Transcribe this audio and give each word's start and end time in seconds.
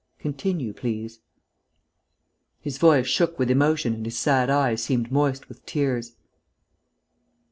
Continue, 0.17 0.73
please." 0.73 1.19
His 2.59 2.79
voice 2.79 3.05
shook 3.05 3.37
with 3.37 3.51
emotion 3.51 3.93
and 3.93 4.03
his 4.03 4.17
sad 4.17 4.49
eyes 4.49 4.81
seemed 4.81 5.11
moist 5.11 5.47
with 5.47 5.63
tears. 5.67 6.13